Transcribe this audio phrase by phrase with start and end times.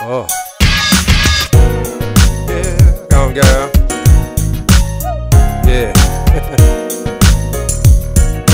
[0.00, 0.28] Oh.
[2.46, 2.78] Yeah.
[3.10, 3.70] Come on, girl.
[5.66, 5.90] Yeah.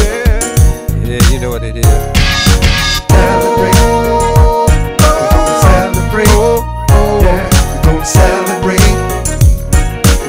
[0.00, 0.40] yeah.
[1.04, 1.84] Yeah, you know what it is.
[3.10, 3.76] Celebrate.
[5.60, 6.32] Celebrate.
[7.20, 8.96] Yeah, we're gonna celebrate.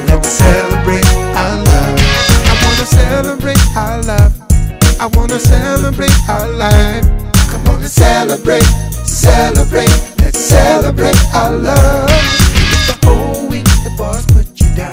[0.08, 1.96] Let's celebrate our love.
[2.44, 4.32] I wanna celebrate our love.
[5.00, 7.06] I wanna celebrate our life.
[7.48, 8.64] Come on and celebrate,
[9.06, 10.05] celebrate.
[11.46, 12.08] Our love.
[12.88, 14.90] The whole week the boss put you down,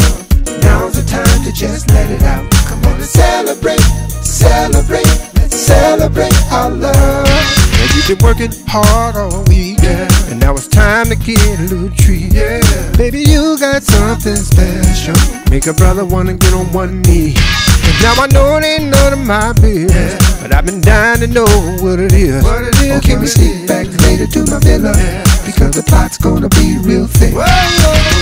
[0.61, 2.47] now's the time to just let it out.
[2.69, 3.81] Come on and celebrate,
[4.21, 5.09] celebrate.
[5.33, 7.25] Let's celebrate our love.
[7.81, 9.79] And you've been working hard all week.
[9.81, 10.07] Yeah.
[10.29, 12.31] And now it's time to get a little treat.
[12.31, 12.61] Yeah.
[12.97, 15.17] Baby, you got something special.
[15.49, 17.33] Make a brother wanna get on one knee.
[17.33, 20.22] And now I know it ain't none of my business.
[20.43, 21.45] But I've been dying to know
[21.79, 22.43] what it is.
[22.43, 24.91] What it is, Oh, can we sneak back later to my villa?
[25.45, 27.31] Because the plot's gonna be real thick.
[27.31, 28.12] Celebrate.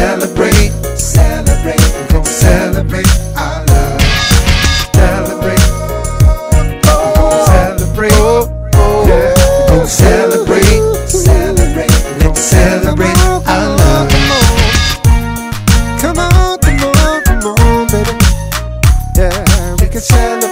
[0.00, 3.06] Celebrate, celebrate, gonna celebrate
[3.36, 4.00] our love.
[4.94, 5.66] Celebrate,
[7.44, 8.12] celebrate,
[9.08, 11.92] yeah, we're gonna celebrate, celebrate,
[12.34, 14.08] celebrate our love.
[16.00, 18.14] Come on, come on, come on, baby.
[19.16, 20.49] Yeah, we can celebrate.